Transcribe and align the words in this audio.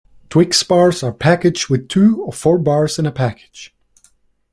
Twix 0.29 0.63
bars 0.63 1.03
are 1.03 1.13
packaged 1.13 1.69
with 1.69 1.87
two 1.87 2.23
or 2.23 2.33
four 2.33 2.57
bars 2.57 2.97
in 2.97 3.05
a 3.05 3.11
package. 3.11 3.71